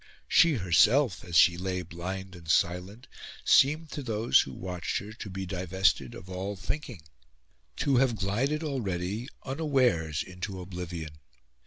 She 0.27 0.55
herself, 0.55 1.23
as 1.23 1.35
she 1.35 1.57
lay 1.59 1.83
blind 1.83 2.35
and 2.35 2.49
silent, 2.49 3.05
seemed 3.45 3.91
to 3.91 4.01
those 4.01 4.39
who 4.41 4.51
watched 4.51 4.97
her 4.97 5.13
to 5.13 5.29
be 5.29 5.45
divested 5.45 6.15
of 6.15 6.27
all 6.27 6.55
thinking 6.55 7.03
to 7.75 7.97
have 7.97 8.15
glided 8.15 8.63
already, 8.63 9.29
unawares, 9.45 10.23
into 10.23 10.59
oblivion. 10.59 11.19